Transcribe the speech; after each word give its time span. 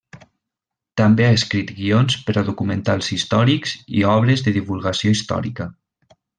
També 1.01 1.25
ha 1.27 1.35
escrit 1.39 1.73
guions 1.81 2.15
per 2.29 2.35
a 2.41 2.43
documentals 2.49 3.11
històrics 3.19 3.77
i 4.01 4.09
obres 4.17 4.47
de 4.49 4.57
divulgació 4.59 5.15
històrica. 5.19 5.73